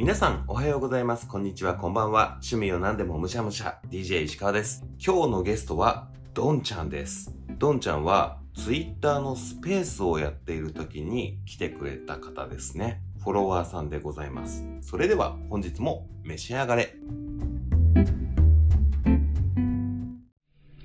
[0.00, 1.28] 皆さん、おはようございます。
[1.28, 2.38] こんにちは、こんばんは。
[2.42, 4.82] 趣味を何でもむしゃむしゃ、DJ 石川です。
[4.98, 7.36] 今日のゲストは、ドンちゃんです。
[7.58, 13.02] ドンちゃんは、Twitter のスペースをやっている時に来てくれた方ですね。
[13.18, 14.64] フォロワーさんでございます。
[14.80, 16.94] それでは、本日も召し上がれ。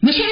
[0.01, 0.29] むしゃら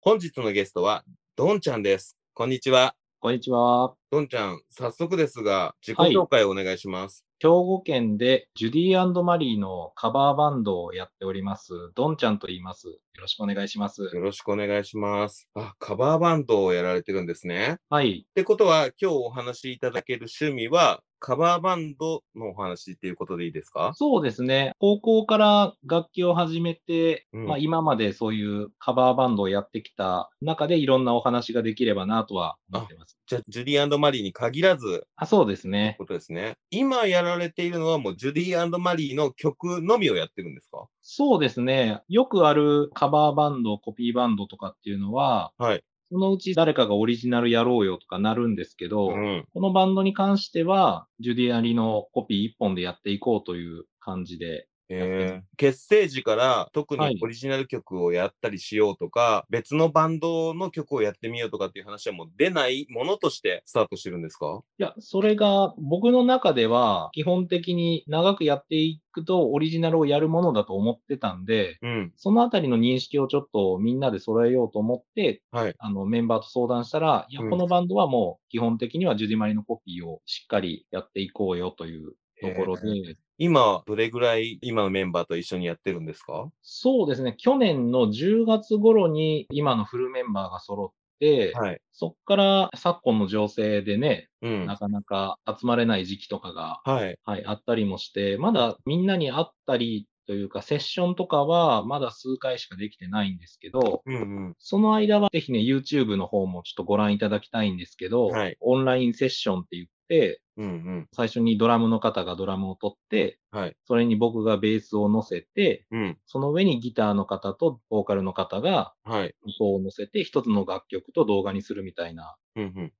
[0.00, 1.04] 本日のゲストは、
[1.36, 2.16] ドンちゃんです。
[2.34, 2.99] こんにちは。
[3.22, 3.96] こんにちは。
[4.10, 7.26] ドンちゃん、早速ですが、自己紹介をお願いします。
[7.38, 12.88] 兵庫県でジュディマリーのカバーバンドをやっております、ドンちゃんと言います。
[12.88, 14.04] よろしくお願いします。
[14.04, 15.50] よろしくお願いします。
[15.52, 17.76] あ、カバーバンドをやられてるんですね。
[17.90, 18.24] はい。
[18.26, 23.92] ってことは、今日お話しいただける趣味は、カバーバンドのお話っていうことでいいですか？
[23.94, 24.72] そうですね。
[24.78, 33.18] 高校から楽器を始めて、うんまあ今までそういうカバーバンドをやってきた中でいろんなお話ができればなとは思ってます。
[33.26, 36.02] じゃあ、ジュディマリーに限らず、あそうですねう。
[36.02, 36.54] ことですね。
[36.70, 40.86] 今やられているのはもうジュディマリーの曲のみをやってるんですか？
[41.02, 42.00] そうですね。
[42.08, 45.82] よくあるカバーバンド、コピーバンドとかっていうのは、はい。
[46.10, 49.46] そのうち誰かがオリジナルやろうよとかなるんですけど、うん。
[49.54, 54.66] このバンドに関しては、ジュディアリのコピー一本でやっていこうという感じで。
[54.90, 55.56] えー。
[55.56, 57.14] 結成時から特はい。
[57.14, 64.60] にオリジナル曲をやったりしようとか、別のバンドの曲をやってみようとかっていう話はもう出ないものとしてスタートしてるんですか？
[64.78, 72.12] いや、それが僕の中では基本的に長くやっていくとオリジナルをやるものだと思ってたんで、うん。
[72.16, 75.74] そのあたりの認識をちょっとみんなで揃えようと思って、はい。
[75.78, 77.50] あのメンバーと相談したら、いや、うん。
[77.50, 86.50] このバンドはもう基本的にはジュディマリのコピーをしっかりやっていこうよというところで、今、どれぐらい今のメンバーと一緒にやってるんですか？
[86.60, 91.80] そうですね、去年の10月頃に今のフルメンバーが揃って、はい。
[91.90, 94.76] そっから昨今の情勢でね、うんな。
[94.76, 97.18] かなか集まれない時期とかが、はい。
[97.24, 104.18] はい、あったりもして、まだみんなに会ったりというか、セッションとかはまだ数回しかできてないんですけど、うんう
[104.50, 104.54] ん。
[104.60, 111.08] その間はぜひね、YouTube の方もちょっとご覧いただきたいんですけど、はいオンラインセッションって言って、うんうん。
[111.12, 113.76] 最初にドラムの方がドラムを取って、はい。
[113.86, 116.18] それに僕がベースを乗せて、うん。
[116.26, 119.34] その上にギターの方とボーカルの方がはい。
[119.58, 122.36] 音を乗せて、一つの楽曲と動画にするみたいな。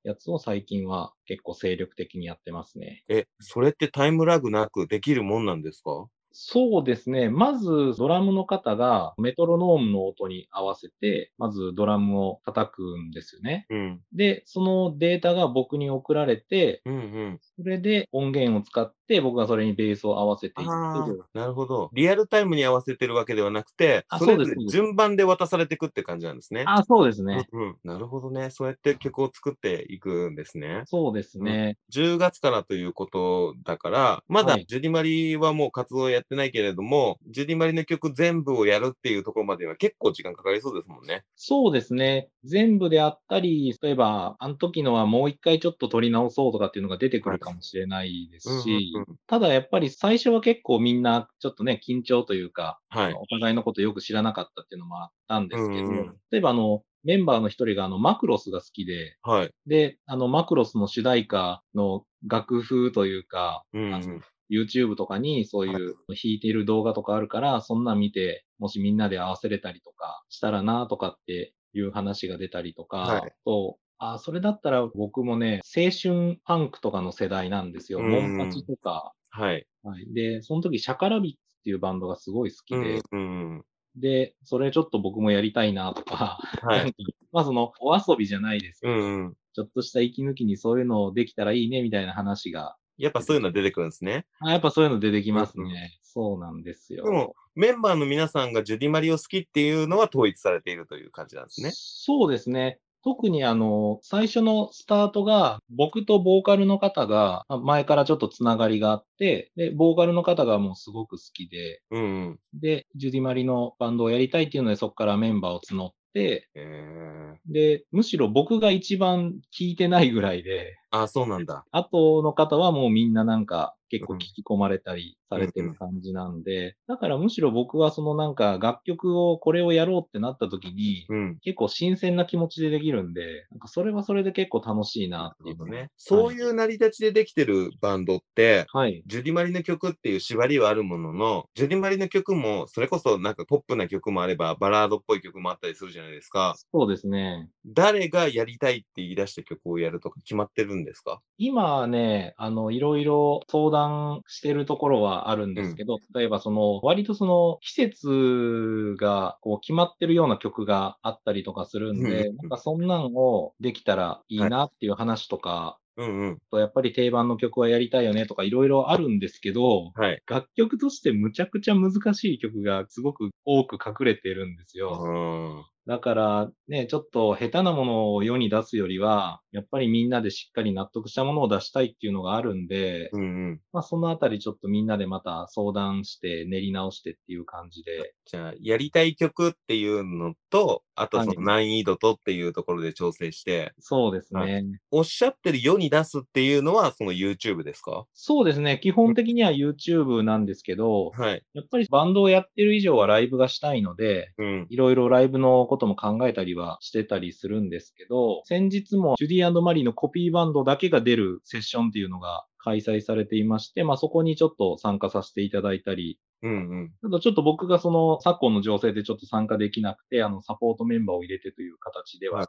[0.02, 3.04] やつを最近は結構精力的にやってますね。
[3.08, 6.08] え、それってタイムラグなくできるもんなんですか？
[6.32, 7.28] そうですね。
[7.28, 13.66] まず、ドラムの方がメトロノームの音に合わせて、まずドラムを叩くんですよね。
[13.70, 14.00] うん。
[14.12, 17.38] で、そのデータが僕に送られて、うんうん。
[17.40, 21.90] それで音源を使って、僕がそれにベースを合わせていってああ、なるほど。
[21.92, 26.64] リアルタイムに合わせてるわけではなくて、あそれで順番で渡されていくって感じなんですね。
[26.66, 27.48] あ、そうですね。
[27.52, 27.76] うんうん。
[27.82, 28.50] なるほどね。
[28.50, 30.82] そうやって曲を作っていくんですね。
[30.86, 31.76] そうですね。
[31.92, 41.24] 10月からということだから、まだはいジュディマリはもう活動やってないけれども、ジュディマリの曲全部をやるっていうところまでは結構時間かかりそうですもんね。
[41.36, 42.28] そうですね。
[42.44, 53.14] 全部であったり、例えば、あの時のはもう一回ちょっと撮り直そうとかっていうのが出てくるかもしれないですし、うんうんうんただやっぱり最初は結構みんなちょっとね、緊張というか、はい。
[53.14, 59.50] お互いのことよく知らなかったっていうのもあったんですけど、うんうん例えばあの、メンバーの一人があの、マクロスが好きで、はい。
[59.66, 78.00] で、あの、マクロスの主題歌の楽譜というか、うん YouTube とかにそういう弾いている動画とかあるから、そんなん見て、もしみんなで合わせれたりとかしたらなとかっていう話が出たりとか、はいと、あ、それだったら僕もね、青春パンクとかの世代なんですよ。
[78.00, 79.12] うんモンパチとか。
[79.30, 79.66] はい。
[79.82, 80.12] はい。
[80.12, 83.64] で、その時、 SHAKALABBITS っていうバンドがすごい好きで、うん。
[83.96, 86.94] で、それちょっと僕もやりたいなとか、はい。
[87.30, 89.34] まあその、お遊びじゃないですけど、うんうん。
[89.52, 94.26] ちょっとした息抜きにそういうのできたらいいねみたいな話が、やっぱそういうのは出てくるんですね。
[94.40, 95.64] あやっぱそういうの出てきますね。
[95.64, 97.04] うんうそうなんですよ。
[97.04, 101.70] でも、メンバーの皆さんがジュディマリを好きっていうのは統一されているという感じなんですね。
[101.72, 102.80] そうですね。
[103.02, 112.40] 特にあの、最初のスタートが、僕とボーカルの方が、まあ前からちょっとつながりがあって、で、ボーカルの方がもうすごく好きで、うんうん。
[112.54, 121.64] で、ジュディマリのバンドをやりたいっていうので、そこからメンバーを募って、えー、で、むしろ僕が一番聞いてないぐらいで、あ、そうなんだ。
[121.70, 131.38] 後の方はもうみんななんか結構聞き込まれたりされてる感じなんで、だからむしろ僕はそのなんか楽曲をこれをやろうってなった時に、うん。
[131.42, 135.90] 結構新鮮な気持ちでできるんで、なんかそれはそれで結構楽しいなっていうのね。
[135.96, 139.02] そういう成り立ちでできてるバンドって、はい。
[139.06, 146.54] ジュディマリの曲っていう縛りはあるものの、ジュディマリの曲も、それこそなんかポップな曲もあれば、バラードっぽい曲もあったりするじゃないですか。
[146.72, 147.48] そうですね。
[147.66, 151.20] 誰がやりたいって言い出した曲をやるとか決まってるんですか？
[151.38, 166.38] 今はね、あの、いろいろ相談してるところはあるんですけど、例えばその、割とその、季節がこう決まってるような曲があったりとかするんで、うんなんかそんなんをできたらいいなっていう話とか、うんうん。
[166.50, 170.22] とやっぱり定番の曲はやりたいよねとかいろいろあるんですけど、はい。
[170.26, 175.66] 楽曲としてむちゃくちゃ難しい曲がすごく多く隠れてるんですよ。
[175.90, 175.96] うん。
[175.96, 183.60] だからね、ちょっと下手なものを世に出すよりは、やっぱりみんなでしっかり納得したものを出したいっていうのがあるんで、うんうん。
[183.72, 194.64] まあそのあたりちょっとみんなでまた相談して練り直してっていう感じで、じゃあ、やりたい曲っていうのと、あとその難易度とっていうところで調整して、そうですはね。
[194.90, 198.04] おっしゃってる世に出すっていうのは、その YouTube ですか？
[198.12, 198.78] そうですね。
[198.82, 201.42] 基本的には YouTube なんですけど、はい。
[201.54, 204.66] やっぱりバンドをやってる以上はライブがしたいので、うん。
[204.68, 216.92] いろいろライブのことも考えたりはしてたりするんですけど、先日もジュディマリーのコピーバンドだけが出るセッションっていうのが開催されていまして、まあそこにちょっと参加させていただいたり、うんうん。
[217.04, 222.48] あとちょっと僕がその昨今の情勢でちょっと参加できなくて、あのサポートメンバーを入れてという形では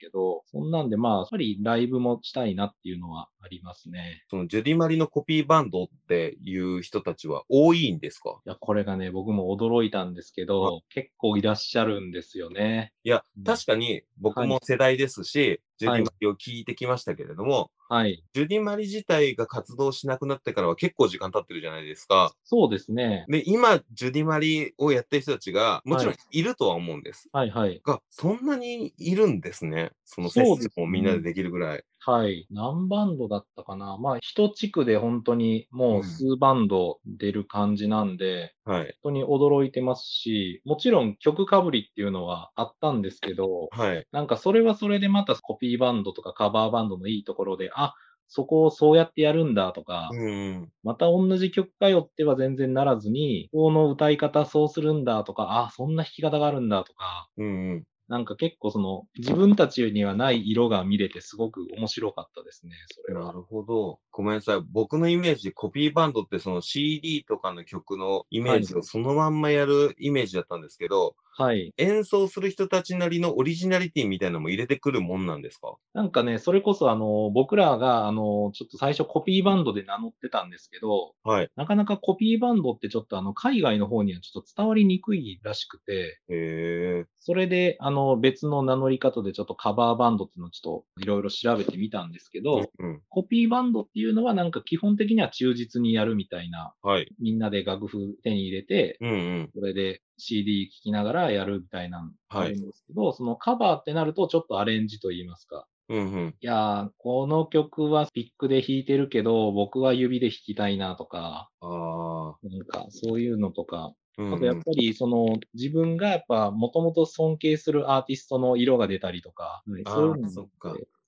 [0.00, 4.24] けど、そんなんでまあやっぱりライブもしたいなっていうのはありますね。
[4.28, 8.40] そのジュディマリのコピーバンドっていう人たちは多いんですか？
[8.44, 12.92] いや、これがね、僕も驚いたんですけど、結構いらっしゃるんですよね。
[13.04, 18.22] いやうん、確かに僕も世代ですし、ジュディマリを聞いてきましたけれども、はい。
[18.34, 22.32] ジュディマリ自体が活動しなくなってからは結構時間経ってるじゃないですか。
[22.44, 23.24] そうですね。
[23.30, 27.30] で、今、ジュディマリをやってる人たちが、もちろんはいいるとは思うんです。
[27.32, 27.80] はいはい。
[27.82, 29.92] が、そんなにいるんですね。
[30.04, 31.84] そのセッションをみんなでできるぐらい。
[32.02, 32.46] はい。
[32.50, 38.96] 何バンドだったかなまあ、一地区で本当にもう数バンド出る感じなんで、はい。
[39.02, 44.06] 本当に驚いてますし、もちろん曲かぶりっていうのはあったんですけど、はい。
[44.12, 47.94] なんかそれはそれでまたコピーバンドとかカバーバンドのいいところで、あ、
[48.28, 50.72] そこをそうやってやるんだとか、うんうん。
[50.82, 57.84] また同じ曲かよっては全然ならずに、この歌い方そうするんだとか、あ、そんな弾き方があるんだとか、うんうん。
[58.10, 63.26] なんか結構その自分たちにはない色が見れてすごく面白かったですね、それは。
[63.26, 64.00] なるほど。
[64.10, 64.60] ごめんなさい。
[64.72, 71.72] 僕のイメージ、コピーバンドってその CD とかの曲のイメージをそのまんまやるイメージだったんですけど、はい。
[71.78, 75.74] 演奏する人たちなりのオリジナリティみたいなのも入れてくるもんなんですか？
[75.94, 81.50] なんかね、それこそあの、僕らがあの、ちょっと最初コピーバンドで名乗ってたんですけど、はい。
[81.56, 87.04] なかなかコピーバンドってちょっとあの、海外の方にはちょっと伝わりにくいらしくて、へえ。
[87.20, 93.00] それであの、別の名乗り方でちょっとカバーバンドっていうのをちょっといろいろ調べてみたんですけど、うん。
[93.08, 97.08] コピーバンドっていうのはなんか基本的には忠実にやるみたいな、はい。
[97.18, 99.50] みんなで楽譜手に入れて、うんうん。
[99.54, 105.66] それで CD 聴きながらやるみたいなのあるんですけど、そのカバーってなるとちょっとアレンジと言いますか。
[105.88, 106.34] うんうん。
[106.40, 112.48] いやー、この曲はピックで弾いてるけど、僕は指で弾きたいなとか、ああ。
[112.48, 120.48] なんかそういうのとか、うんあとやっぱりその自分がやっぱもともと尊敬するアーティストの色が出たりとか、そういうのも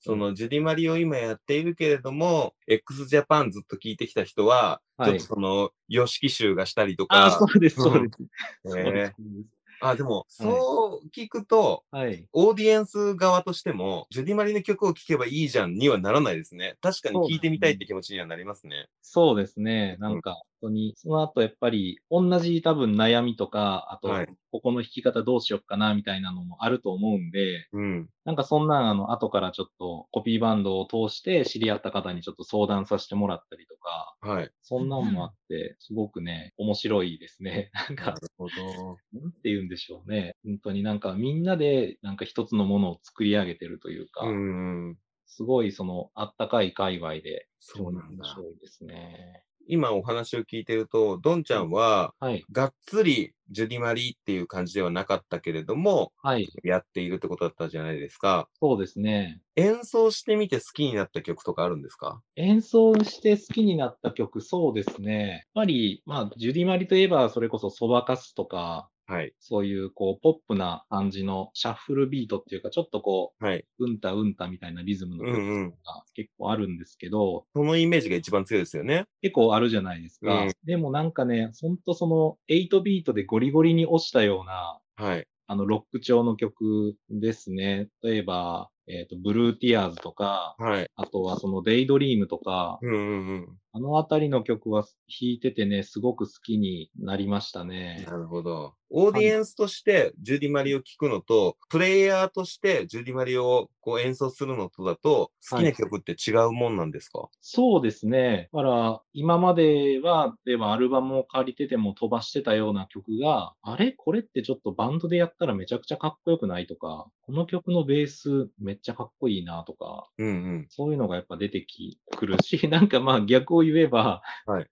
[0.03, 8.23] そのジュディマリを今やっているけれども、x ジャパンずっと聞いてきた人は、はいちょっとその、ヨシキ集がしたりとああ、か、そうです、そううんです。
[8.23, 12.29] へそうでえすそうですあ、でも、そう聞くと、はい。
[12.33, 16.77] オーディエンス側としても、ジュディマリの曲を聴けばいいじゃんにはならないですね。
[16.81, 18.89] 確かに聴いてみたいって気持ちにはなりますね。
[19.03, 19.97] そうですね。
[19.99, 28.09] なんか、本当に、その後やっぱり、同じ多分悩みとか、あとはい、ここの弾き方どうしよっかな、みたいなのもあると思うんで、うん。
[28.25, 34.51] なんかそんなん、あの、後からちょっとコピーバンドを通して知り合った方にちょっと相談させてもらったりとか、はい。
[34.63, 37.71] そんなんもあって、すごくね、面白いですね。
[37.89, 38.99] なんか、なるほど。
[39.21, 40.37] なんて言うんでしょうね。
[40.45, 44.99] 本当になんかみんなでなんか一つのものを作り上げてるというか、うんうん。
[45.27, 48.25] すごいそのあったかい界隈で、そうなんだ面。
[48.25, 49.45] 白いですね。
[49.69, 52.45] 今お話を聞いてると、ドンちゃんは、はい。
[52.53, 56.49] がっつりジュディマリっていう感じではなかったけれども、はい。
[56.65, 58.49] やっているってことだったじゃないですか。
[58.61, 59.41] そうですね。
[59.57, 62.21] 演奏してみて好きになった曲とかあるんですか？
[62.37, 65.29] 演奏して好きになった曲、そうですね。
[65.29, 69.35] やっぱり、まあ、ジュディマリといえば、それこそそばかすとか、はい。
[69.41, 73.65] そういうこうポップな感じのシャッフルビートっていうか、ちょっとこはい。
[73.79, 75.71] う、うんたうんたみたいなリズムの曲うんうん。
[75.71, 75.77] が
[76.15, 79.07] 結構あるんですけど、そのイメージが一番強いですよね。
[79.21, 80.45] 結構あるじゃないですか。
[80.45, 85.27] うんでもなんかね、ほんとその8ビートでゴリゴリに押したような、はい。
[85.49, 87.89] あのロック調の曲ですね。
[88.03, 90.91] 例えば、えっ、と、 Blue Tears とか、はい。
[90.97, 93.59] あとはその Daydream とか、うんうんうん。
[93.75, 98.05] あのあたりの曲は弾いててね、すごく好きになりましたね。
[98.07, 98.75] なるほど。
[98.95, 108.51] オーディエンスとしてジュディ・マリを聴くのと、プレイヤーとしてジュディ・マリをこう演奏するのとだと、好きな曲って違うもんなんですか、そうですね。
[108.53, 113.93] だから、今までは、例えばアルバムを借りてても飛ばしてたような曲が、あれ？
[113.93, 120.67] これってちょっとバンドでやったらめちゃくちゃかっこよくないとか、この曲のベースめっちゃかっこいいなとか、うんうん。
[120.69, 124.67] そういうのがやっぱ出てきくるし、なんかまあ逆を言えば、はい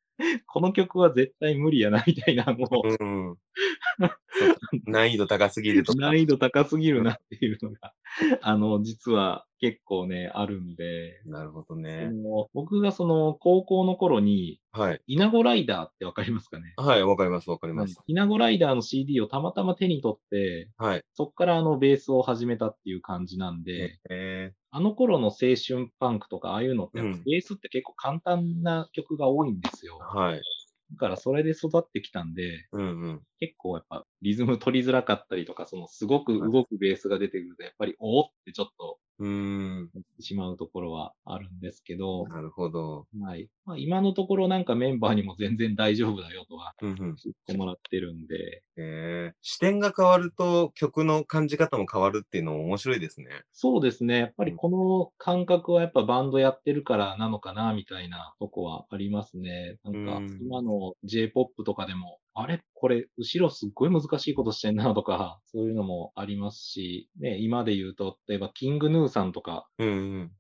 [0.47, 3.39] この曲は絶対無理やなみたいな、もう、うん
[4.87, 5.99] 難易度高すぎるとか。
[5.99, 7.93] 難易度高すぎるなっていうのが、
[8.43, 12.11] あの、実は結構ね、あるんで、なるほどそね。
[12.11, 15.03] の僕がその高校の頃に、はい。
[15.07, 16.75] イナゴライダーってわかりますかね？
[16.77, 17.97] はい、わかります、わかります。
[18.07, 21.03] イナゴライダーの CD をたまたま手に取って、はい。
[21.15, 29.99] そっからあのベースを始めたっていう感じなんで、えあの頃の青春パンクとかああいうのってベースって結構簡単な曲が多いんですよ。
[30.01, 30.43] ー、はい。
[30.93, 33.23] だからそれで育ってきたんで、うんうん。
[33.41, 39.91] 結構やっぱリズム取りづらかったりとか、そのすごく動くベースが出てくると、やっぱりおおってちょっとうーん。
[40.19, 43.07] しまうところはあるんですけど、なるほど。
[43.23, 43.49] はい。
[43.67, 46.97] まあ、今のところなんかメンバーにも全然大丈夫だよとはうんうん。
[46.97, 47.17] 言っ
[47.47, 53.27] てもらってるんで、えー、視点が変わると曲の感じ方も変わるっていうのも面白いですね。
[53.53, 54.19] そうですね。
[54.19, 59.77] やっぱりこの感覚はやっぱバンドやってるからなのかな、みたいなとこはありますね。
[59.85, 62.61] なんかうん、今の J-POP とかでも、あれ？
[62.75, 69.69] これ、後ろすっごい難しいことしてんなとか、 そういうのもありますし、ね、今で言うと、例えばキングヌーさんとか。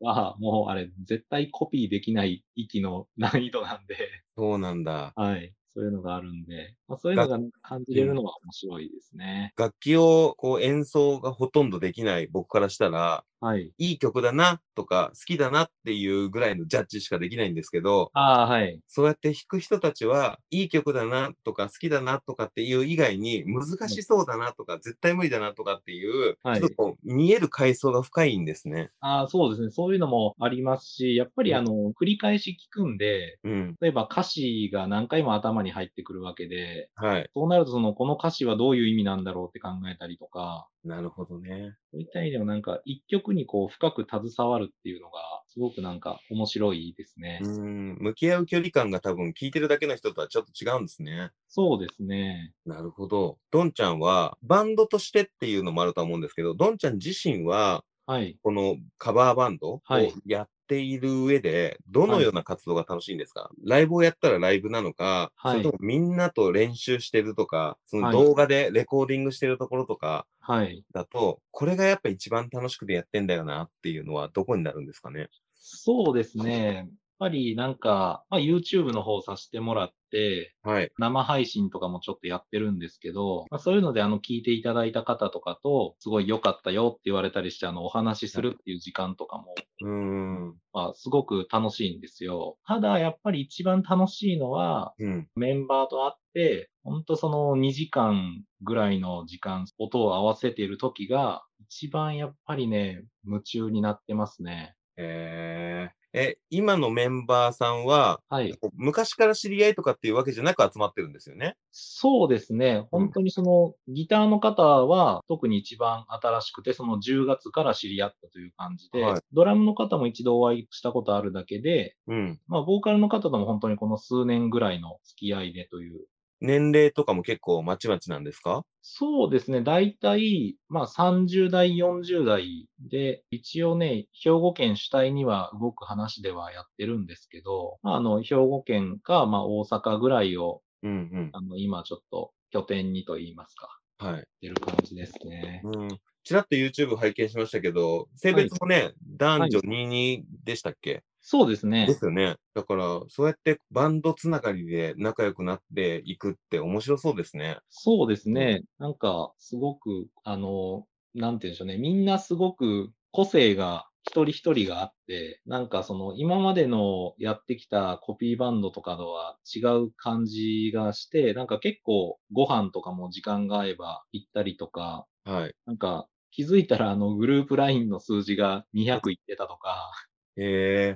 [0.01, 3.97] は、もうあれ、絶対コピーできない域の難易度なんで、
[4.37, 5.13] そうなんだ。
[5.15, 5.55] はい。
[5.73, 9.53] そういうのがあるんで、まあ、そういうのが感じれるのは面白いですね。
[9.57, 13.73] 楽器をこう演奏がほとんどできない僕からしたら、はい。
[13.79, 18.81] いい曲だなとか好きだなっていうぐらいのジャッジしかできないんですけど、ああ、はい。
[18.87, 28.91] そうやって弾く人たちは、いい曲だなとか好きだなとかっていう以外に、難しそうだなとか、絶対無理だなとかっていう、はいちょっと見える階層が深いんですね。
[29.01, 29.71] ああ、そうですね。
[29.71, 33.77] そういうのもありますし、やっぱりあの、繰り返し聞くんで、うん。
[33.81, 37.31] 例えば歌詞が何回も頭に入ってくるわけで、はい。
[37.33, 41.75] そうなるとその、この歌詞はどういう意味なんだろうって考えたりとか、なるほどね。
[41.93, 47.41] そういった意味でもなんか、一曲にこう、深く携わるっていうのが、すごくなんか面白いですね。
[47.43, 47.97] うん。
[48.01, 51.31] 向き合う距離感が多分聞いてるだけの人とはちょっと違うんですね。
[51.49, 52.53] そうですね。
[52.65, 53.39] なるほど。
[53.51, 58.41] ドンちゃんは、バンドとしてっていうのもあると思うんですけど、ドンちゃん自身は、はい。
[58.43, 70.85] このカバーバンドをはいやっている上で、どのような活動が楽しいんですか、ライブをやったらライブなのか、はいそれともみんなと練習してるとか、そのはい動画でレコーディングしてるところとかはい。
[70.93, 75.31] だと、これがやっぱ一番楽しくてやってんだよなっていうのはどこになるんですかね？
[75.53, 76.91] そうですね。
[77.21, 80.91] やっぱりなんか、まあ、YouTube の方させてもらって、はい。
[80.99, 90.55] 生配信とかもちょっとやってるんですけど、まあ、そういうのであの聞いていただいた方とかと、すごい良かったよって言われたりして、あのお話しするっていう時間とかも、うーん。
[90.73, 92.57] まあ、すごく楽しいんですよ。
[92.67, 95.29] ただやっぱり一番楽しいのは、うん。
[95.37, 104.75] メンバーと会って、ほんとその2時間ぐらいの時間、音を合わせている時が、一番やっぱりね、夢中になってますね。
[104.97, 108.53] えー、え、今のメンバーさんは、はい。
[108.75, 111.57] 昔から知り合いとかっていうわけじゃなく集まってるんですよね？
[111.71, 112.87] そうですね。
[112.91, 122.41] 本当にその、ギターの方は特に一番新しくて、その10月から知り合ったという感じで、はいドラムの方も一度お会いしたことあるだけで、うん。
[122.49, 126.07] まあ、ボーカルの方とも本当にこの数年ぐらいの付き合いでという。
[126.41, 128.65] 年齢とかも結構まちまちなんですか？
[128.83, 129.63] そうですね。
[129.63, 143.69] 大体、まあ30代、40代で、一応ね、兵庫県主体には動く話ではやってるんですけど、まあ、あの、兵庫県か、まあ大阪ぐらいを、うんあの、今ちょっと拠点にと言いますか、
[144.01, 144.09] うん。
[144.09, 144.27] はい。
[144.43, 145.63] 出る感じですね。
[145.63, 145.89] うん。
[146.25, 151.95] ちらっと YouTube 拝見しましたけど、性別もね、男女22でしたっけ、そうですねで。
[151.95, 152.35] すよね。
[152.55, 157.61] だから、そうやってバンドつながりで仲良くなっていくって面白そうですね。
[157.69, 158.63] そうですね。
[158.81, 161.79] なんか、すごく、あの、なんて言うんでしょうね。
[161.79, 175.55] みんなすごく個性が一人一人があって、なんかその今までのやってきたコピーバンドとかとは違う感じがして、なんか結構ご飯とかも時間が合えば行ったりとか、はい。
[175.65, 179.93] なんか気づいたらあのグループ LINE の数字が200いってたとか、
[180.37, 180.43] へ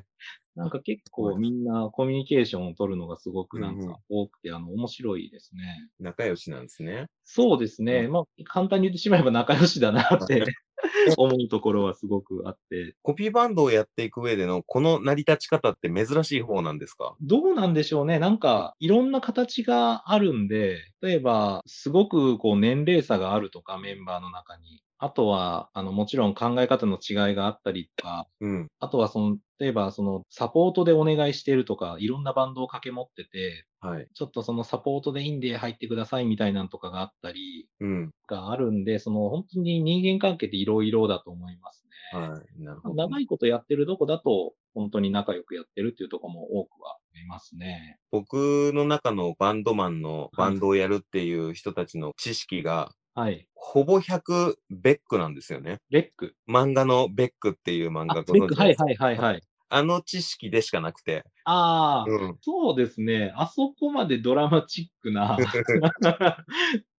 [0.01, 0.05] え。
[0.55, 5.91] なんか結はい構みんなコミュニケーションを取るのがすごくなんか多くて、あの面白いですね。
[5.99, 7.07] 仲良しなんですね。
[7.25, 8.07] そうですね。
[8.07, 10.45] うまあ簡単に言ってしまえば仲良しだなって
[11.19, 17.17] 思うところはすごくあって、コピーバンドをやっていく上でのこの成り立ち方って珍しい方なんですか？
[17.21, 18.19] どうなんでしょうね。
[18.19, 24.83] なんか、いろんな形があるんで、例えば、すごくこう年齢差があるとか、メンバーの中に。
[24.99, 28.69] あとは、あの、もちろん考え方の違いがあったりとか、うん。
[28.81, 34.09] あとはその、例えばその、サポートでお願いしてるとか、いろんなバンドを掛け持ってて、はい。
[34.15, 38.11] ちょっとそのサポートでいいんで入ってくださいみたいなのとかがあったり、うん。
[38.27, 42.19] があるんで、その本当に人間関係っていろいろだと思いますね。
[42.19, 42.63] はい。
[42.63, 42.95] なるほど。
[42.95, 47.99] 長いことやってるとこだと、本当に仲良くやってるっていうところも多くはいますね。
[48.11, 53.47] 僕の中のバンドマンのバンドをやるっていう人たちの知識が、はい。
[53.55, 55.81] ほぼ100ベックなんですよね。
[55.89, 56.35] レック。
[56.49, 59.43] 漫画のベックっていう漫あ、画レック、はいはいはいはい。
[59.69, 61.25] あの知識でしかなくて。
[61.45, 62.39] ああ、うん。
[62.41, 63.33] そうですね。
[63.37, 65.39] あそこまでドラマチックな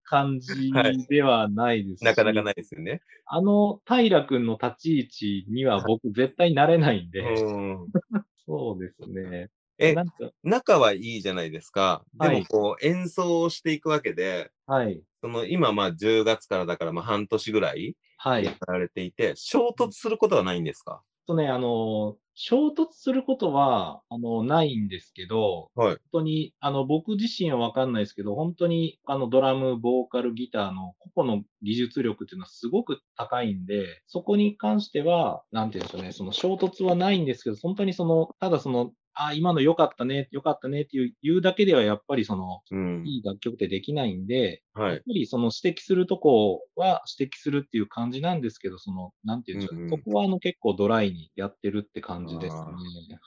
[0.04, 0.72] 感じ
[1.10, 3.02] ではないですし、なかなかないですよね。
[3.26, 7.88] あの平君の立ち位置には僕絶対なれないんで、うん。
[8.46, 9.50] そうですね。
[9.80, 10.02] え
[10.44, 12.06] 仲はいいじゃないですか。
[12.14, 15.06] ではいもこう演奏をしていくわけで、はい。
[15.22, 18.50] その今まあ10月からだからまあ半年ぐらいはい。
[18.70, 21.04] やられていて、衝突することはないんですか？
[21.28, 25.98] とね、あの、衝突することは、あの、ないんですけど、はい。
[26.12, 43.14] 本当に、あの、僕自身はわかんないですけど、本当に、あの、ドラム、ボーカル、ギターの個々の技術力っていうのはすごく高いんで、そこに関しては、なんて言うんでしょうね、その衝突はないんですけど、本当にその、ただその、あ、今の良かったね、良かったねっていう、言うだけではやっぱりその、うん。
[43.14, 44.94] いい楽曲ってできないんで、はい。
[44.94, 52.66] やっぱりその指摘するとこは指摘するっていう感じなんですけど、その、なんていうんでしょう、うんうんそこはあの結構ドライにやってるって感じですねあ。
[52.66, 52.72] は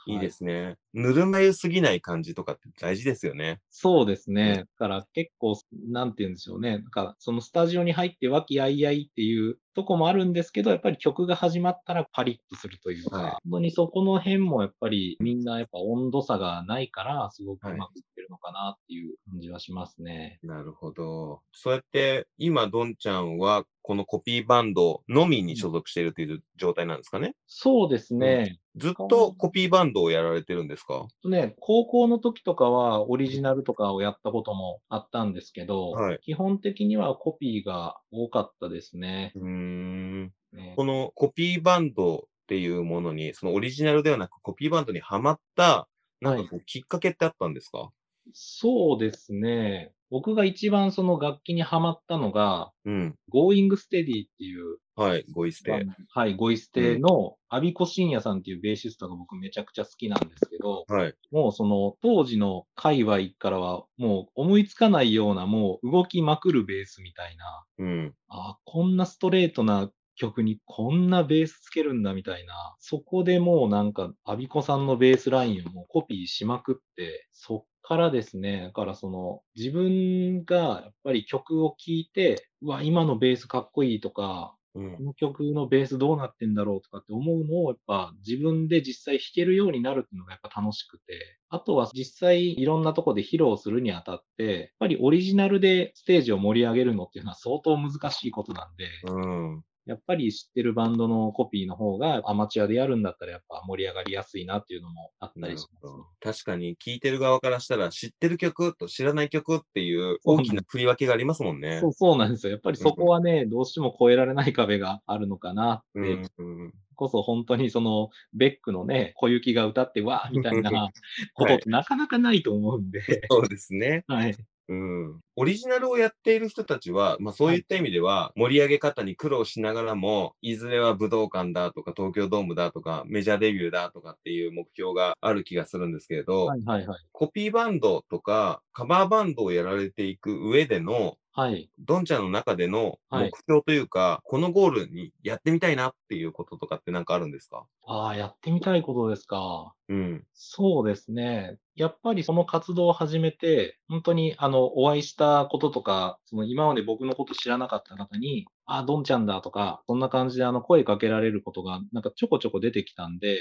[0.08, 0.76] いいいですね。
[0.92, 3.60] ぬるま湯すぎない感じとかって大事ですよね。
[3.70, 4.64] そうですね。
[4.78, 5.56] だから結構、
[5.88, 6.78] なんて言うんでしょうね。
[6.78, 20.38] なんか、そのスタジオに入って和気あいあいっていうとこもあるんですけど、やっぱり曲が始まったらパリッとするというか、はい本当にそこの辺もやっぱりみんなやっぱ温度差がないから、すごくうまくいってるのかなっていう感じはしますね。
[20.42, 21.37] なるほど。
[21.52, 27.34] そうやって、今、どんちゃんは、このコピーバンドのみに所属しているという状態なんですかね？
[27.46, 28.58] そうですね。
[28.76, 31.06] ずっとコピーバンドをやられてるんですか？
[31.24, 39.32] ね、高校の時とかはオリジナルとかをやったこともあったんですけど、はい基本的にはコピーが多かったですね。
[39.36, 40.24] うーん。
[40.52, 45.88] ねこのコピーバンドっていうものに、そのオリジナルではなくコピーバンドにハマった、
[46.20, 47.90] なんかこうきっかけってあったんですか、
[48.34, 49.92] そうですね。
[50.10, 53.14] 僕が一番その楽器にハマったのが、うん。
[53.32, 55.86] Going Steady っていう、はい、ご一世。
[56.10, 61.14] はい、ゴイステのアビコ信也さんっていうベーシストが僕めちゃくちゃ好きなんですけど、はい。
[61.30, 68.14] もうその当時の界隈からはもう思いつかないようなもう動きまくるベースみたいな、うん。
[68.28, 85.02] あこんなストレートな曲にこんなベースつけるんだみたいな、そこでもうなんか、アビコさんのベースラインをもうコピーしまくって、そっからですね、だからその、自分がやっぱり曲を聴いて、うわ、今のベースかっこいいとか、うんこ。
[85.04, 99.18] の曲のベースどうなってんだろうとかって思うのを、やっぱ自分で実際弾けるようになるっていうのがやっぱ楽しくて、あとは実際いろんなとこで披露するにあたって、やっぱりオリジナルでステージを盛り上げるのっていうのは相当難しいことなんで、う
[99.56, 99.64] ん。
[99.88, 105.86] やっぱり知ってるバンドのコピーの方がアマチュアでやるんだったらやっぱ盛り上がりやすいなっていうのもあったりします。
[105.86, 106.06] ほど。
[106.20, 111.88] 確かに聞いてる側からしたら知ってる曲と知らない曲っていう大きな振り分けがありますもんねそ。
[111.88, 112.52] うそうなんですよ。
[112.52, 116.30] やっぱりそこはね、どうしても越えられない壁があるのかなって、うん。
[116.36, 120.90] うんこそ本当にそのベックのね、小雪が歌ってわーみたいな
[121.34, 124.04] ことってなかなかないと思うんで、そうですね。
[124.08, 124.36] はい。
[124.68, 125.20] うん。
[125.36, 137.08] オリジナルをやっている人たちは、まあそういった意味では、盛り上げ方に苦労しながらも、いずれは武道館だとか、東京ドームだとか、メジャーデビューだとかっていう目標がある気がするんですけれど、はいはいはい。
[137.12, 141.70] コピーバンドとか、カバーバンドをやられていく上での、はい。
[141.78, 147.66] ドンちゃんの中でのはい目標というか、このゴールにやってみたいなっていうこととかってなんかあるんですか？
[147.86, 149.74] ああ、やってみたいことですか。
[149.88, 150.26] うん。
[150.32, 151.58] そうですね。
[151.78, 163.38] やっぱりその活動を始めて、本当にあの、お会いしたこととか、その今まで僕のこと知らなかった方に、あ、どんちゃんだとか、そんな感じであの声かけられることが、なんかちょこちょこ出てきたんで、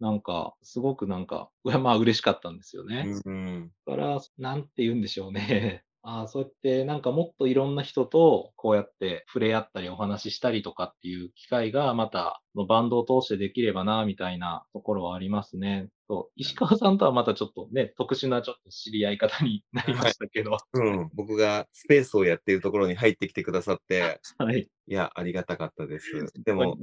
[0.00, 3.04] なんか、すごくなんか、まあ嬉しかったんですよね。
[3.24, 3.70] うん。
[3.86, 5.84] だから、なんて言うんでしょうね。
[6.02, 15.88] ああ、そうやってなんかもっといろんな人とこうやって触れ合ったりお話ししたりとかっていう機会がまたのバンドを通してできればな、みたいなところはありますね。
[16.08, 21.10] そう石川さんとはまたちょっとね、特殊なちょっと知り合い方になりましたけど、 うん。
[21.14, 24.68] 僕がスペースをやっているところに入ってきてくださって、 はい。
[24.88, 26.10] いや、ありがたかったです。
[26.44, 26.76] でも、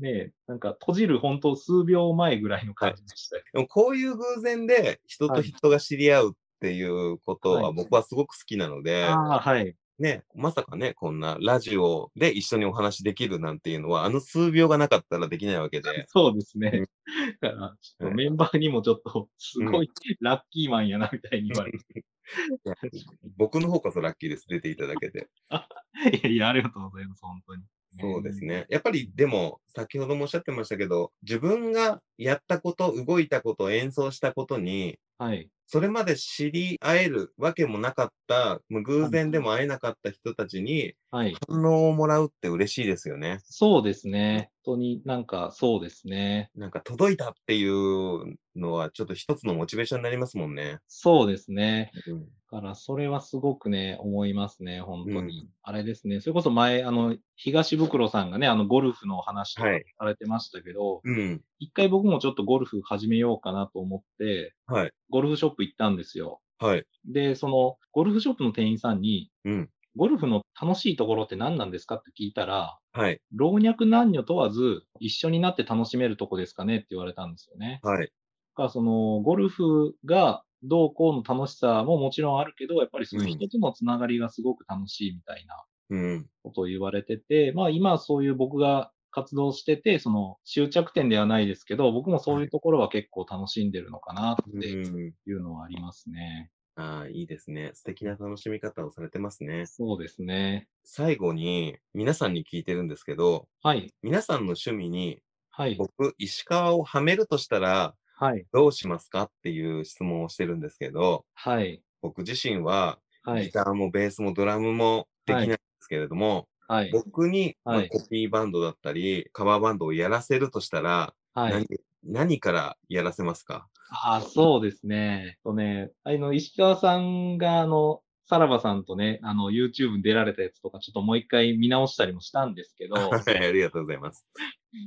[0.00, 3.42] ね、なんか閉じる本当数秒前ぐらいの感じでしたよ。
[3.52, 9.74] でもこういう偶然で人と人が知り合うっていうことははい僕はすごく好きなので、はい。
[10.00, 16.86] ね、まさかね、こんなラジオで一緒にお話できるなんていうのは、あの数秒がなかったらできないわけで、 そうですねうん。
[17.40, 22.04] だから、ちょっはいとメンバーにもちょっと、すごいラッキーマンやな、みたいに言われて。
[23.36, 25.28] 僕の方こそラッキーです、出ていただけて。
[25.50, 27.64] いやいや、ありがとうございます、本当に。
[27.98, 28.66] そうですね。
[28.70, 35.50] やっぱりでも、先ほどもおっしゃってましたけど、自分がやったこと、動いたこと、演奏したことに、はい。
[35.72, 41.36] それまで知り合えるわけもなかった、もう偶然でも会えなかった人たちにはい。
[41.48, 43.38] 反応をもらうって嬉しいですよね。
[43.44, 44.50] そうですね。
[44.64, 46.50] 本当になんか、そうですね。
[46.54, 50.78] なんか届いたっていうのはちょっと一つのモチベーションになりますもんね。
[50.86, 51.92] そうですね。
[52.06, 55.40] うんだから、それはすごくね、思いますね、本当に。
[55.42, 56.20] うんあれですね。
[56.20, 61.40] それこそ前、あの、東袋さんがね、あの、ゴルフの話とかはいされてましたけど、うん。
[61.60, 64.92] 一回僕もちょっとゴルフ始めようかなと思って、はい。
[65.10, 66.40] ゴルフショップ行ったんですよ。
[66.58, 66.84] はい。
[67.06, 69.70] で、その、ゴルフショップの店員さんに、うん。
[69.96, 71.96] ゴルフの楽しいところって何なんですか？
[71.96, 73.20] って聞いたら、はい。
[73.34, 77.80] 老若男女問わず一緒になって楽しめるとこですかねって言われたんですよね。
[77.82, 78.06] はい。
[78.06, 78.12] だ
[78.54, 86.26] からその、ゴルフがどうこうの楽しさももちろんあるけど、やっぱりその人とのつながりがすごく楽しいみたいなうん。
[86.44, 95.14] ことを言われてて、まあ今そういう僕が活動してて、その終着点ではないですけど、僕もそういうところは結構楽しんでるのかなってうん。
[95.26, 96.50] いうのはありますね。
[96.76, 97.72] ああ、いいですね。
[97.74, 99.66] 素敵な楽しみ方をされてますね。
[99.66, 100.68] そうですね。
[100.84, 103.92] 最後に、皆さんに聞いてるんですけど、はい。
[104.02, 105.20] 皆さんの趣味に、
[105.50, 105.74] はい。
[105.74, 108.46] 僕、石川をはめるとしたら、はい。
[108.52, 111.82] どうしますかっていう質問をしてるんですけど、はい。
[112.00, 113.44] 僕自身は、はい。
[113.46, 116.90] ギターもベースもドラムもできないんですけれども、はい。
[116.92, 121.52] 僕に、まあはいコピーバンドだったり、カバーバンドをやらせるとしたら、はい。
[121.52, 121.66] 何
[122.04, 123.66] 何からやらせますか？
[123.90, 125.38] ああ、そうですね。
[125.42, 134.24] とね、あの、石川さんが、あの、さらばさんとね、あの、YouTube に出られたやつとか、ちょっともう一回見直したりもしたんですけど、 はい、ありがとうございます。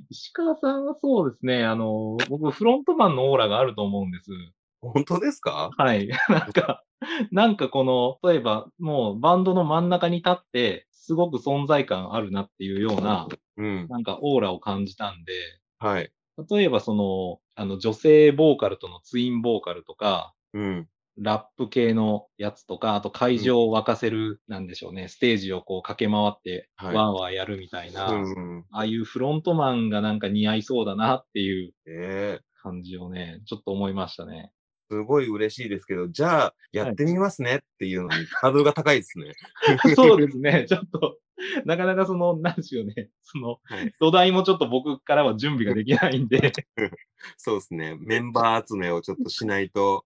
[0.09, 4.31] 石川さんはそうですね、あの、僕、フロントマンのオーラがあると思うんです。
[4.81, 5.71] 本当ですか？
[5.77, 6.07] はい。
[6.29, 6.83] なんか、
[7.31, 13.87] なんかこの、例えば、もうバンドの真ん中に立って、すごく存在感あるなっていうような、うん。
[13.89, 15.33] なんかオーラを感じたんで、
[15.79, 16.11] はい。
[16.49, 20.87] 例えばその、あの、女性ボーカルとのツインボーカルとか、うん。
[21.17, 28.65] ラップ系のやつとか、あと会場を沸かせる、なんでしょうね、ステージをこう駆け回って、はいワーワーやるみたいな、うん。
[28.71, 34.51] ああいうフロントマンがなんか似合いそうだなっていうええ感じをね、ちょっと思いましたね。
[34.89, 39.33] すごい嬉しいですけど、じゃあ、やってみますねっていうのに、ハードルが高いですね。
[39.95, 41.17] そうですね、ちょっと、
[41.65, 46.51] なかなかその、なんでしょうね、そのはい、土台もちょっと僕からは準備ができないんで、
[47.37, 47.97] そうですね。
[47.99, 50.05] メンバー集めをちょっとしないと、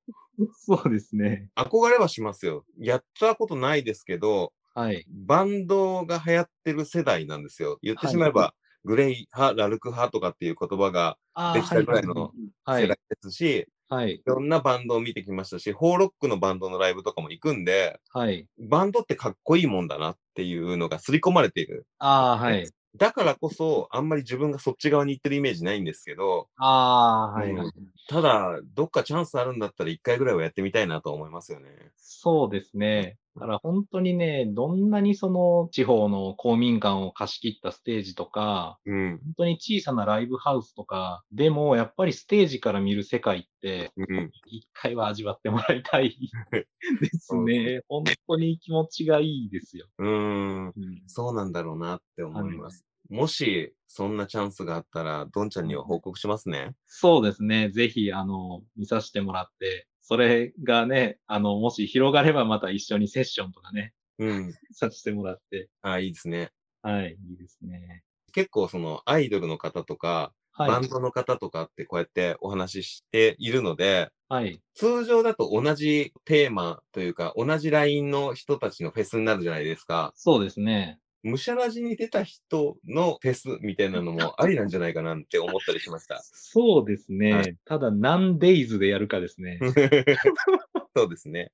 [0.53, 1.49] そうですね。
[1.55, 2.65] 憧れはしますよ。
[2.77, 5.05] やったことないですけど、はい。
[5.09, 7.79] バンドが流行ってる世代なんですよ。
[7.81, 12.31] 言ってしまえば、グレイ派、ラルク派とかっていう言葉があできたぐらいの
[12.63, 12.99] はい世代。
[13.09, 14.23] ですし、はい。
[14.25, 18.47] いろんなバンドを見てきましたし、ホーロックのバンドのライブとかも行くんで、はい。
[18.59, 21.87] バンドってかっこいいもんだなっていうのが刷り込まれている。
[21.99, 22.69] ああ、はい。
[22.95, 27.51] だからこそ、あんまり自分がそっち側に行ってるイメージないんですけど、ああ、はい。
[27.51, 31.69] うんただ、どっかチャンスあるんだったら一回ぐらいはやってみたいなと思いますよね。
[31.97, 33.17] そうですね。
[33.35, 39.19] だから本当にね、どんなにその地方の公民館を貸し切ったステージとか、うん。
[39.19, 44.31] 本当に小さなライブハウスとか、でもやっぱりステージから見る世界って、うん。
[44.47, 46.17] 一回は味わってもらいたい
[47.01, 47.81] ですね。
[47.87, 49.85] 本当に気持ちがいいですよ。
[49.99, 50.67] うーん。
[50.67, 50.73] うん
[51.05, 52.85] そうなんだろうなって思います。
[53.09, 56.75] もし、そんなチャンスがあったら、どんちゃんには報告しますね。
[56.85, 57.69] そうですね。
[57.69, 64.53] ぜひ、あの、見させてもらって、それがね、あの、もし広がればまた一緒にセッションとかね、うん。
[64.71, 65.69] させてもらって。
[65.81, 66.51] あ、いいですね。
[66.81, 68.03] はい、いいですね。
[68.33, 70.87] 結構そのアイドルの方とか、バはい。
[70.87, 74.59] ンドの方とかってこうやってお話ししているので、はい。
[74.73, 80.13] 通常だと同じテーマというか、同じラインの人たちのフェスになるじゃないですか。
[80.15, 80.99] そうですね。
[81.27, 86.21] むしゃらじに出た人のフェスみたいなのもありなんじゃないかなって思ったりしました。
[86.23, 87.33] そうですね。
[87.33, 89.59] はいただ、何デイズでやるかですね。
[90.95, 91.51] そうですね。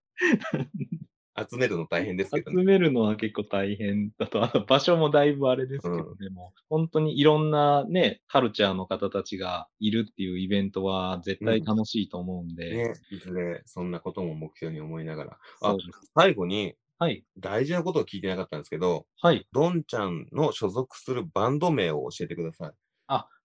[1.36, 2.62] 集めるの大変ですけどね。
[2.62, 15.38] 集めるのは結構大変だと、あの場所もだいぶあれですけど、うんでも、本当にいろんなね、カルチャーの方たちがいるっていうイベントは絶対楽しいと思うんで、ね、いずれそんなことも目標に思いながら。
[15.64, 15.76] あ。
[16.16, 17.24] 最後にはい。
[17.38, 19.46] 大事なことを聞いてなかったんですけど、はい。
[19.52, 22.72] ドンちゃんの所属するバンド名を教えてください。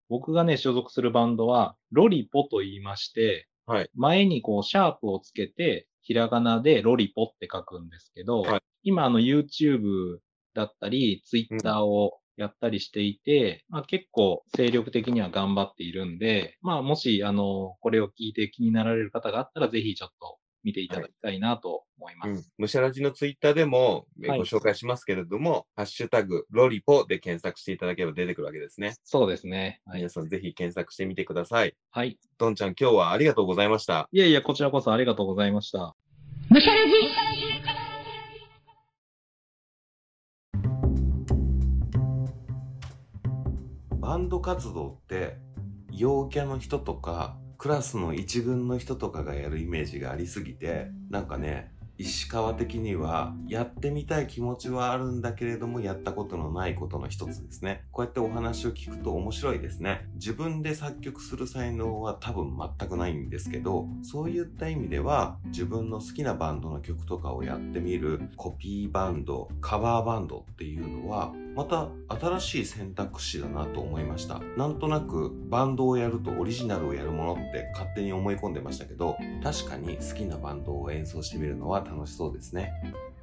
[0.09, 10.19] 僕がね、所属するバンドは、ロリポと言いまして、はい前にこう、シャープをつけて、ひらがなでロリポって書くんですけど、はい今、あの、YouTube
[10.55, 20.38] だったり、Twitter をやったりしていて、まあ、結構精力的には頑張っているんで、まあ、もし、あの、これを聞いて気になられる方があったら、ぜひちょっと
[20.69, 22.31] 見ていただきたいなと思います。
[22.31, 22.45] うん。
[22.59, 28.97] むしゃらじのツイッターでもご紹介しますけれども、ハッシュタグ、ロリポで検索していただければ出てくるわけですね。
[29.03, 29.81] そうですね。
[29.87, 30.11] はい皆。
[30.11, 31.75] さんぜひ検索してみてください。
[31.91, 32.19] はい。
[32.37, 34.09] ドンちゃん今日はありがとうございました。
[34.13, 35.97] いやいや、こちらこそありがとうございました。
[36.51, 36.93] むしゃらじ
[44.01, 45.37] バンド活動って
[45.91, 57.85] 陽キャの人とかクラスの一軍の人とかがやるイメージがありすぎてなんかね石川的にはやってみたい気持ちはあるんだけれどもやったことのないことの一つですね。
[57.91, 60.09] こうやってお話を聞くと面白いですね。
[60.15, 74.41] 自分で作曲する才能は多分全くないんですけどそういった意味では自分の好きなバンドの曲とかをやってみるコピーバンドカバーバンドっていうのはまた新しい選択肢だなと思いました。
[74.57, 82.73] なんとなくバンドをやるとオリジナルをやるものって勝手に思い込んでましたけど確かに好きなバンドを演奏してみるのは楽しそうですね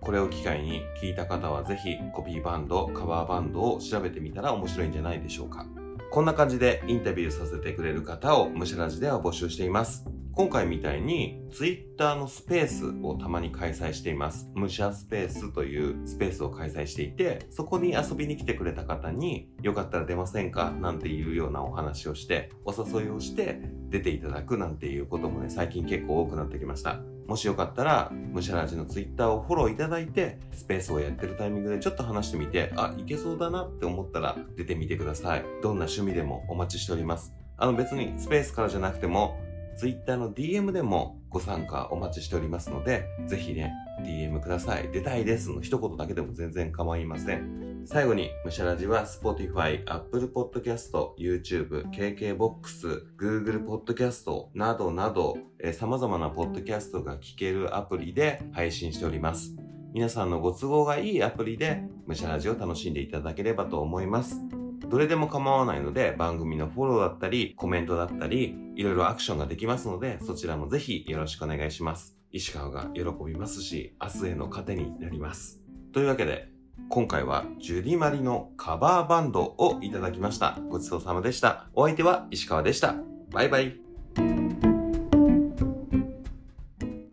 [0.02, 5.66] これを機会に聞いた方はぜひコピーバンドカバーバンドを調べてみたら面白いんじゃないでしょうか
[6.12, 14.50] こんな感じでインタビューさせてくれる方をムシャラジでは募集しています今回みたいに Twitter のスペースをたまに開催しています。
[14.54, 20.72] ムシャスペースというスペースを開催していて、そこに遊びに来てくれた方によかったら出ませんか？
[20.72, 27.00] なんていうようなお話をして、お誘いをして出ていただくなんていうこともね、最近結構多くなってきました。
[27.28, 35.46] もしよかったら、ムシャラジの Twitter をフォローいただいて、スペースをやってるタイミングでちょっと話してみて、あ、いけそうだなって思ったら出てみてください。
[35.64, 37.34] どんな趣味でもお待ちしております。
[37.58, 39.40] あの別にスペースからじゃなくても、
[39.78, 44.90] Twitter の DM でもご参加お待ちしておりますので、ぜひね、DM ください。
[44.92, 47.75] 出たいですの一言だけでも全然構いません。
[47.88, 59.56] 最後に、ムシャラジは Spotify、Apple Podcast、YouTube、KKBOX、Google Podcast などなど、えー様々なポッドキャストが聞けるアプリで配信しております。
[59.94, 64.42] 皆さんのご都合がいいアプリで、ムシャラジを楽しんでいただければと思います。
[64.90, 72.18] どれでも構わないので、番組のフォローだったり、コメントだったり、いろいろアクションができますので、そちらもぜひよろしくお願いします。
[72.32, 75.62] 石川が喜びますし、明日への糧になります。
[75.94, 76.55] というわけで、
[76.90, 80.60] 今回はジュリマリのカバーバンドをいただきました。
[80.70, 81.68] ごちそうさまでした。
[81.74, 82.96] お相手は石川でした。
[83.32, 84.45] バイバイ。